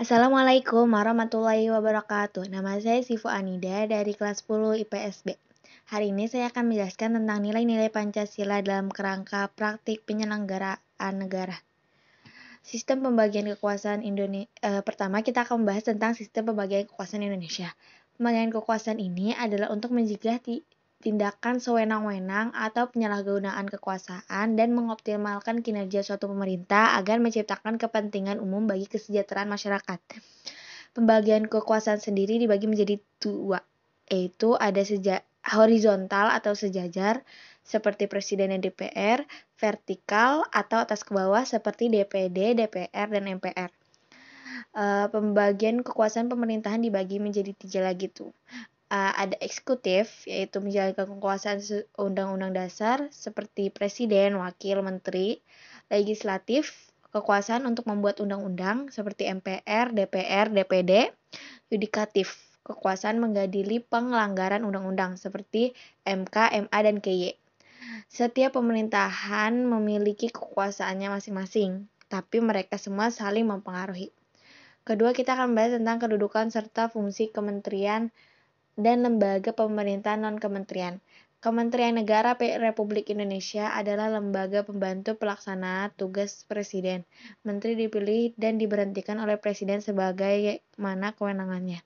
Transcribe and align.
Assalamualaikum 0.00 0.96
warahmatullahi 0.96 1.68
wabarakatuh. 1.68 2.48
Nama 2.48 2.80
saya 2.80 3.04
Sifu 3.04 3.28
Anida 3.28 3.84
dari 3.84 4.16
kelas 4.16 4.48
10 4.48 4.80
IPSB. 4.88 5.36
Hari 5.92 6.16
ini 6.16 6.24
saya 6.24 6.48
akan 6.48 6.72
menjelaskan 6.72 7.20
tentang 7.20 7.44
nilai-nilai 7.44 7.92
Pancasila 7.92 8.64
dalam 8.64 8.88
kerangka 8.88 9.52
praktik 9.52 10.08
penyelenggaraan 10.08 11.14
negara. 11.20 11.60
Sistem 12.64 13.04
pembagian 13.04 13.44
kekuasaan 13.52 14.00
Indonesia. 14.00 14.48
Eh, 14.64 14.80
pertama, 14.80 15.20
kita 15.20 15.44
akan 15.44 15.68
membahas 15.68 15.92
tentang 15.92 16.16
sistem 16.16 16.48
pembagian 16.48 16.88
kekuasaan 16.88 17.20
Indonesia. 17.20 17.68
Pembagian 18.16 18.48
kekuasaan 18.56 18.96
ini 19.04 19.36
adalah 19.36 19.68
untuk 19.68 19.92
mencegah 19.92 20.40
tindakan 21.00 21.64
sewenang-wenang 21.64 22.52
atau 22.52 22.92
penyalahgunaan 22.92 23.64
kekuasaan 23.72 24.52
dan 24.52 24.76
mengoptimalkan 24.76 25.64
kinerja 25.64 26.04
suatu 26.04 26.28
pemerintah 26.28 27.00
agar 27.00 27.16
menciptakan 27.24 27.80
kepentingan 27.80 28.36
umum 28.36 28.68
bagi 28.68 28.84
kesejahteraan 28.84 29.48
masyarakat. 29.48 29.98
Pembagian 30.92 31.48
kekuasaan 31.48 32.04
sendiri 32.04 32.36
dibagi 32.36 32.68
menjadi 32.68 33.00
dua, 33.16 33.64
yaitu 34.12 34.60
ada 34.60 34.84
sejak 34.84 35.24
horizontal 35.40 36.28
atau 36.28 36.52
sejajar 36.52 37.24
seperti 37.64 38.04
presiden 38.04 38.52
dan 38.52 38.60
DPR, 38.60 39.24
vertikal 39.56 40.44
atau 40.52 40.84
atas 40.84 41.00
ke 41.00 41.16
bawah 41.16 41.40
seperti 41.48 41.88
DPD, 41.88 42.60
DPR, 42.60 43.08
dan 43.08 43.24
MPR. 43.24 43.72
Uh, 44.70 45.08
pembagian 45.08 45.80
kekuasaan 45.80 46.28
pemerintahan 46.28 46.84
dibagi 46.84 47.18
menjadi 47.18 47.56
tiga 47.56 47.80
lagi 47.82 48.06
tuh 48.06 48.30
uh, 48.90 49.12
ada 49.14 49.38
eksekutif 49.38 50.26
yaitu 50.26 50.58
menjalankan 50.58 51.06
kekuasaan 51.16 51.62
undang-undang 51.96 52.52
dasar 52.52 53.08
seperti 53.14 53.70
presiden, 53.70 54.36
wakil, 54.36 54.82
menteri, 54.82 55.40
legislatif 55.88 56.90
kekuasaan 57.10 57.66
untuk 57.66 57.90
membuat 57.90 58.22
undang-undang 58.22 58.90
seperti 58.94 59.26
MPR, 59.26 59.90
DPR, 59.94 60.50
DPD, 60.50 61.10
yudikatif 61.70 62.38
kekuasaan 62.62 63.18
menggadili 63.18 63.82
pengelanggaran 63.82 64.62
undang-undang 64.62 65.18
seperti 65.18 65.74
MK, 66.06 66.70
MA, 66.70 66.78
dan 66.86 67.02
KY. 67.02 67.34
Setiap 68.06 68.54
pemerintahan 68.54 69.66
memiliki 69.66 70.30
kekuasaannya 70.30 71.10
masing-masing, 71.10 71.90
tapi 72.06 72.38
mereka 72.38 72.78
semua 72.78 73.10
saling 73.10 73.48
mempengaruhi. 73.48 74.14
Kedua, 74.86 75.10
kita 75.10 75.34
akan 75.34 75.58
bahas 75.58 75.74
tentang 75.74 75.98
kedudukan 75.98 76.50
serta 76.50 76.90
fungsi 76.90 77.30
kementerian 77.30 78.14
dan 78.80 79.04
lembaga 79.04 79.52
pemerintah 79.52 80.16
non-kementerian. 80.16 81.04
Kementerian 81.40 81.96
Negara 81.96 82.36
Republik 82.36 83.08
Indonesia 83.08 83.72
adalah 83.72 84.12
lembaga 84.12 84.60
pembantu 84.60 85.16
pelaksana 85.16 85.88
tugas 85.96 86.44
Presiden. 86.44 87.04
Menteri 87.44 87.76
dipilih 87.76 88.36
dan 88.36 88.60
diberhentikan 88.60 89.16
oleh 89.20 89.40
Presiden 89.40 89.80
sebagai 89.80 90.60
mana 90.76 91.16
kewenangannya. 91.16 91.80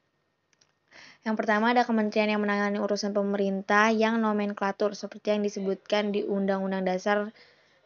Yang 1.22 1.34
pertama 1.38 1.70
ada 1.70 1.86
kementerian 1.86 2.34
yang 2.34 2.42
menangani 2.42 2.82
urusan 2.82 3.14
pemerintah 3.14 3.94
yang 3.94 4.18
nomenklatur 4.18 4.98
seperti 4.98 5.38
yang 5.38 5.42
disebutkan 5.46 6.10
di 6.10 6.26
Undang-Undang 6.26 6.84
Dasar 6.90 7.18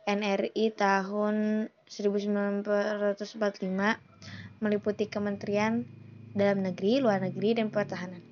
NRI 0.09 0.73
tahun 0.73 1.69
1945 1.85 2.65
meliputi 4.65 5.05
kementerian 5.05 5.85
dalam 6.33 6.65
negeri, 6.65 7.05
luar 7.05 7.21
negeri, 7.21 7.61
dan 7.61 7.69
pertahanan. 7.69 8.28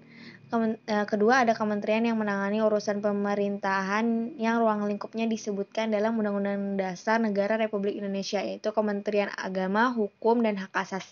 Eh, 0.47 1.07
kedua 1.11 1.43
ada 1.43 1.59
kementerian 1.59 2.07
yang 2.07 2.23
menangani 2.23 2.63
urusan 2.63 3.03
pemerintahan 3.03 4.39
yang 4.39 4.63
ruang 4.63 4.87
lingkupnya 4.87 5.27
disebutkan 5.27 5.91
dalam 5.91 6.15
Undang-Undang 6.23 6.79
Dasar 6.79 7.19
Negara 7.19 7.59
Republik 7.59 7.99
Indonesia 7.99 8.39
yaitu 8.39 8.71
Kementerian 8.71 9.27
Agama, 9.35 9.91
Hukum 9.91 10.47
dan 10.47 10.55
Hak 10.55 10.71
Asas, 10.71 11.03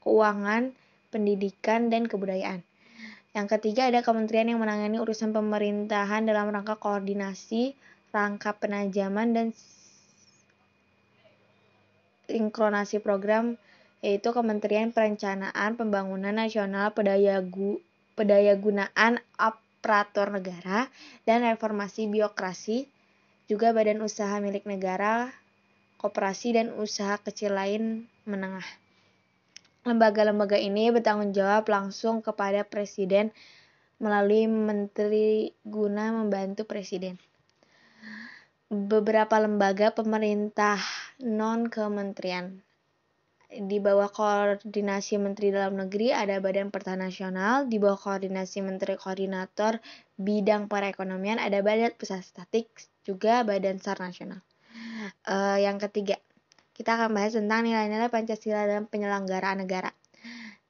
Keuangan, 0.00 0.72
Pendidikan 1.12 1.92
dan 1.92 2.08
Kebudayaan. 2.08 2.64
Yang 3.36 3.46
ketiga 3.60 3.92
ada 3.92 4.00
kementerian 4.00 4.48
yang 4.48 4.64
menangani 4.64 4.96
urusan 4.96 5.36
pemerintahan 5.36 6.24
dalam 6.24 6.48
rangka 6.48 6.80
koordinasi, 6.80 7.76
rangka 8.16 8.56
penajaman 8.56 9.36
dan 9.36 9.46
sinkronasi 12.32 13.04
program 13.04 13.60
yaitu 14.00 14.32
Kementerian 14.32 14.88
Perencanaan 14.88 15.76
Pembangunan 15.76 16.32
Nasional 16.32 16.96
Pedayagu 16.96 17.84
Pedayagunaan 18.20 19.16
Aparatur 19.40 20.28
Negara, 20.28 20.92
dan 21.24 21.40
Reformasi 21.40 22.04
Biokrasi, 22.04 22.84
juga 23.48 23.72
badan 23.72 24.04
usaha 24.04 24.36
milik 24.44 24.68
negara, 24.68 25.32
koperasi, 25.96 26.52
dan 26.52 26.76
usaha 26.76 27.16
kecil 27.16 27.56
lain 27.56 28.04
menengah. 28.28 28.68
Lembaga-lembaga 29.88 30.60
ini 30.60 30.92
bertanggung 30.92 31.32
jawab 31.32 31.64
langsung 31.72 32.20
kepada 32.20 32.60
Presiden 32.68 33.32
melalui 33.96 34.44
menteri 34.44 35.56
guna 35.64 36.12
membantu 36.12 36.68
Presiden. 36.68 37.16
Beberapa 38.68 39.40
lembaga 39.40 39.96
pemerintah 39.96 40.76
non-kementerian 41.24 42.60
di 43.50 43.82
bawah 43.82 44.06
koordinasi 44.06 45.18
Menteri 45.18 45.50
Dalam 45.50 45.74
Negeri 45.74 46.14
ada 46.14 46.38
Badan 46.38 46.70
Pertahanan 46.70 47.10
Nasional, 47.10 47.66
di 47.66 47.82
bawah 47.82 47.98
koordinasi 47.98 48.62
Menteri 48.62 48.94
Koordinator 48.94 49.82
Bidang 50.14 50.70
Perekonomian 50.70 51.42
ada 51.42 51.58
Badan 51.58 51.90
Pusat 51.98 52.22
Statik, 52.22 52.70
juga 53.02 53.42
Badan 53.42 53.82
SAR 53.82 53.98
Nasional. 53.98 54.38
Uh, 55.26 55.58
yang 55.58 55.82
ketiga, 55.82 56.22
kita 56.78 56.94
akan 56.94 57.10
bahas 57.10 57.34
tentang 57.34 57.66
nilai-nilai 57.66 58.06
Pancasila 58.06 58.70
dalam 58.70 58.86
penyelenggaraan 58.86 59.66
negara. 59.66 59.90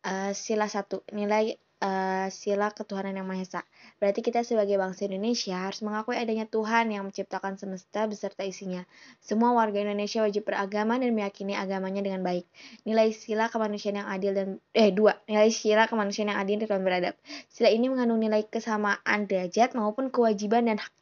Uh, 0.01 0.33
sila 0.33 0.65
satu, 0.65 1.05
nilai 1.13 1.61
uh, 1.81 2.29
sila 2.29 2.71
ketuhanan 2.73 3.17
yang 3.17 3.27
Maha 3.27 3.43
Esa. 3.43 3.63
Berarti 3.99 4.21
kita 4.21 4.45
sebagai 4.45 4.77
bangsa 4.77 5.09
Indonesia 5.09 5.57
harus 5.57 5.81
mengakui 5.81 6.17
adanya 6.17 6.47
Tuhan 6.47 6.93
yang 6.93 7.09
menciptakan 7.09 7.57
semesta 7.57 8.05
beserta 8.07 8.45
isinya. 8.45 8.85
Semua 9.21 9.53
warga 9.57 9.81
Indonesia 9.81 10.25
wajib 10.25 10.49
beragama 10.49 11.01
dan 11.01 11.13
meyakini 11.17 11.57
agamanya 11.57 12.01
dengan 12.05 12.21
baik. 12.25 12.47
Nilai 12.85 13.13
sila 13.13 13.49
kemanusiaan 13.49 14.05
yang 14.05 14.09
adil 14.09 14.33
dan 14.37 14.49
eh 14.77 14.93
dua, 14.93 15.17
nilai 15.27 15.51
sila 15.53 15.89
kemanusiaan 15.89 16.33
yang 16.33 16.41
adil 16.41 16.57
dan 16.63 16.81
beradab. 16.85 17.15
Sila 17.49 17.69
ini 17.73 17.89
mengandung 17.89 18.21
nilai 18.21 18.47
kesamaan 18.47 19.27
derajat 19.29 19.75
maupun 19.75 20.09
kewajiban 20.13 20.69
dan 20.69 20.79
hak 20.79 20.93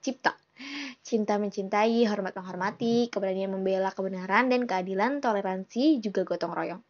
cipta 0.00 0.34
cinta 1.04 1.36
mencintai, 1.36 2.08
hormat 2.08 2.32
menghormati, 2.32 3.12
keberanian 3.12 3.52
membela 3.52 3.92
kebenaran 3.92 4.48
dan 4.48 4.64
keadilan, 4.64 5.20
toleransi, 5.20 6.00
juga 6.00 6.24
gotong 6.24 6.54
royong. 6.54 6.82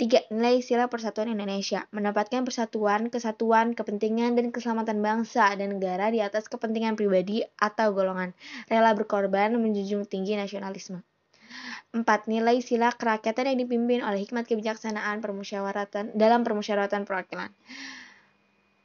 Tiga, 0.00 0.24
nilai 0.32 0.64
sila 0.64 0.88
persatuan 0.88 1.28
Indonesia. 1.28 1.84
Menempatkan 1.92 2.48
persatuan, 2.48 3.12
kesatuan, 3.12 3.76
kepentingan, 3.76 4.32
dan 4.32 4.48
keselamatan 4.48 5.04
bangsa 5.04 5.52
dan 5.60 5.76
negara 5.76 6.08
di 6.08 6.24
atas 6.24 6.48
kepentingan 6.48 6.96
pribadi 6.96 7.44
atau 7.60 7.92
golongan. 7.92 8.32
Rela 8.64 8.96
berkorban 8.96 9.52
menjunjung 9.60 10.08
tinggi 10.08 10.40
nasionalisme. 10.40 11.04
Empat, 11.92 12.32
nilai 12.32 12.64
sila 12.64 12.96
kerakyatan 12.96 13.52
yang 13.52 13.58
dipimpin 13.60 14.00
oleh 14.00 14.24
hikmat 14.24 14.48
kebijaksanaan 14.48 15.20
permusyawaratan 15.20 16.16
dalam 16.16 16.48
permusyawaratan 16.48 17.04
perwakilan 17.04 17.52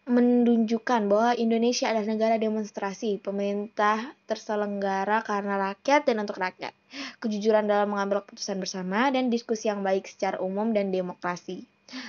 menunjukkan 0.06 1.10
bahwa 1.10 1.34
Indonesia 1.34 1.90
adalah 1.90 2.06
negara 2.06 2.36
demonstrasi, 2.38 3.18
pemerintah 3.18 4.14
terselenggara 4.30 5.26
karena 5.26 5.58
rakyat 5.74 6.06
dan 6.06 6.22
untuk 6.22 6.38
rakyat, 6.38 6.78
kejujuran 7.18 7.66
dalam 7.66 7.90
mengambil 7.90 8.22
keputusan 8.22 8.62
bersama, 8.62 9.10
dan 9.10 9.34
diskusi 9.34 9.66
yang 9.66 9.82
baik 9.82 10.06
secara 10.06 10.38
umum 10.38 10.78
dan 10.78 10.94
demokrasi. 10.94 11.66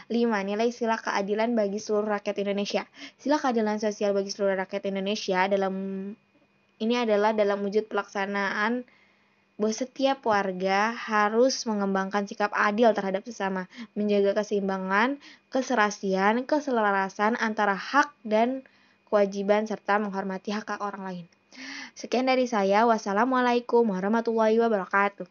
5. 0.08 0.12
Nilai 0.44 0.72
sila 0.72 1.00
keadilan 1.00 1.52
bagi 1.56 1.80
seluruh 1.80 2.08
rakyat 2.08 2.36
Indonesia. 2.40 2.84
Sila 3.16 3.40
keadilan 3.40 3.80
sosial 3.80 4.12
bagi 4.12 4.32
seluruh 4.32 4.56
rakyat 4.56 4.88
Indonesia 4.88 5.48
dalam 5.48 5.74
ini 6.76 6.94
adalah 6.96 7.32
dalam 7.32 7.64
wujud 7.64 7.88
pelaksanaan 7.88 8.84
bahwa 9.56 9.72
setiap 9.72 10.20
warga 10.28 10.92
harus 10.92 11.64
mengembangkan 11.64 12.28
sikap 12.28 12.52
adil 12.52 12.92
terhadap 12.92 13.24
sesama, 13.24 13.68
menjaga 13.96 14.36
keseimbangan, 14.44 15.16
keserasian, 15.48 16.44
keselarasan 16.44 17.40
antara 17.40 17.72
hak 17.72 18.12
dan 18.20 18.60
kewajiban 19.08 19.64
serta 19.64 19.96
menghormati 19.96 20.52
hak 20.52 20.68
hak 20.68 20.80
orang 20.84 21.02
lain. 21.08 21.26
Sekian 21.96 22.28
dari 22.28 22.44
saya. 22.44 22.84
Wassalamualaikum 22.84 23.88
warahmatullahi 23.88 24.60
wabarakatuh. 24.60 25.24